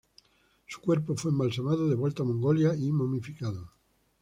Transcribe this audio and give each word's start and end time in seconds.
Su 0.65 0.81
cuerpo 0.81 1.15
fue 1.15 1.29
embalsamado, 1.29 1.87
devuelto 1.87 2.23
a 2.23 2.25
Mongolia 2.25 2.73
y 2.73 2.91
momificado. 2.91 3.69